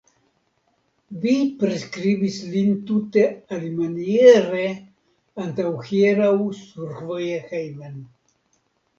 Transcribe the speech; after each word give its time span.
Vi 1.23 1.31
priskribis 1.63 2.37
lin 2.53 2.71
tute 2.87 3.25
alimaniere 3.57 4.63
antaŭhieraŭ 5.43 6.31
survoje 6.61 7.37
hejmen. 7.53 8.01